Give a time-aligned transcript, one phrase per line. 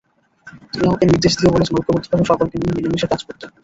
[0.71, 3.45] তিনি আমাকে নির্দেশ দিয়ে বলেছেন, ঐক্যবদ্ধভাবে সকলকে নিয়ে মিলেমিশে কাজ করতে।